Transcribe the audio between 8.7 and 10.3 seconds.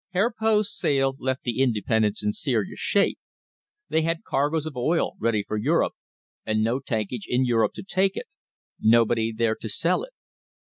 nobody there to sell it.